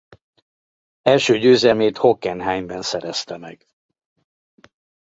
Első 1.01 1.37
győzelmét 1.37 1.97
Hockenheimben 1.97 2.81
szerezte 2.81 3.37
meg. 3.37 3.67